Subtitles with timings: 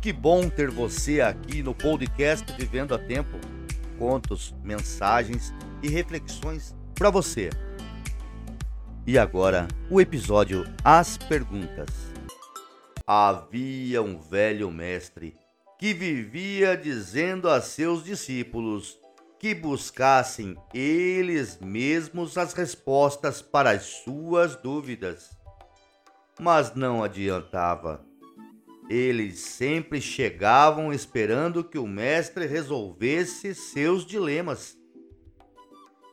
[0.00, 3.38] Que bom ter você aqui no podcast Vivendo a Tempo.
[3.98, 7.50] Contos, mensagens e reflexões para você.
[9.06, 11.90] E agora, o episódio As Perguntas.
[13.06, 15.36] Havia um velho mestre
[15.78, 18.99] que vivia dizendo a seus discípulos
[19.40, 25.30] que buscassem eles mesmos as respostas para as suas dúvidas.
[26.38, 28.04] Mas não adiantava.
[28.90, 34.76] Eles sempre chegavam esperando que o mestre resolvesse seus dilemas.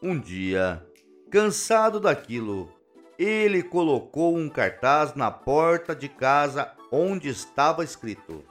[0.02, 0.82] Um dia,
[1.30, 2.72] cansado daquilo,
[3.20, 8.42] ele colocou um cartaz na porta de casa onde estava escrito: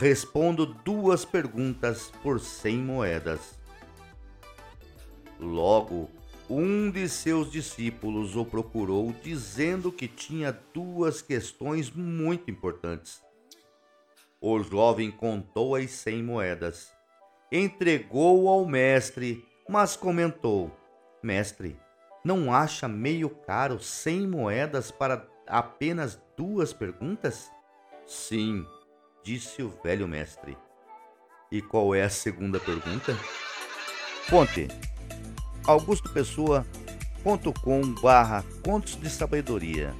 [0.00, 3.58] Respondo duas perguntas por cem moedas.
[5.40, 6.08] Logo,
[6.48, 13.20] um de seus discípulos o procurou dizendo que tinha duas questões muito importantes.
[14.40, 16.92] O jovem contou as cem moedas,
[17.50, 20.70] entregou ao mestre, mas comentou:
[21.20, 21.76] Mestre,
[22.24, 27.50] não acha meio caro cem moedas para apenas duas perguntas?
[28.06, 28.64] Sim,
[29.22, 30.56] disse o velho mestre.
[31.50, 33.14] E qual é a segunda pergunta?
[34.28, 34.68] Fonte
[35.66, 39.94] augustopessoa.com barra contos de sabedoria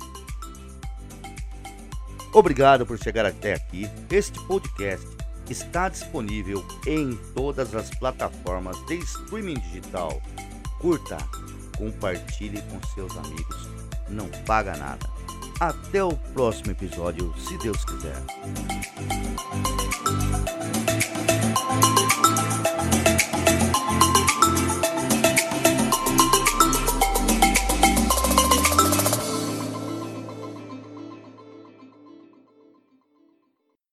[2.32, 3.88] Obrigado por chegar até aqui.
[4.10, 5.06] Este podcast
[5.48, 10.20] está disponível em todas as plataformas de streaming digital.
[10.78, 11.16] Curta,
[11.78, 13.68] compartilhe com seus amigos.
[14.10, 15.08] Não paga nada.
[15.60, 18.16] Até o próximo episódio, se Deus quiser.